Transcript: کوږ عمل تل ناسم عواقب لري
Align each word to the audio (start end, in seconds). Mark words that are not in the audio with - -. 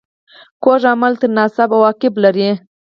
کوږ 0.63 0.81
عمل 0.93 1.13
تل 1.19 1.31
ناسم 1.37 1.69
عواقب 1.75 2.13
لري 2.23 2.49